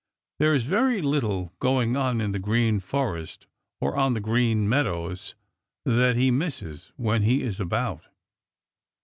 [0.39, 3.45] There is very little going on in the Green Forest
[3.79, 5.35] or on the Green Meadows
[5.85, 8.07] that he misses when he is about.